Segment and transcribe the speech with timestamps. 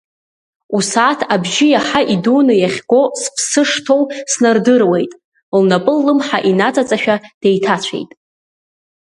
[0.77, 5.11] Усааҭ абжьы иаҳа идуны иахьго сԥсы шҭоу снардыруеит,
[5.59, 8.11] лнапы ллымҳа инаҵаҵашәа, деиҭацәеит.